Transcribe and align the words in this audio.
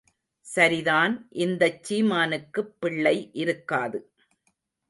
சரிதான் 0.45 1.13
இந்தச் 1.37 1.83
சீமானுக்குப் 1.83 2.73
பிள்ளை 2.79 3.29
இருக்காது. 3.33 3.99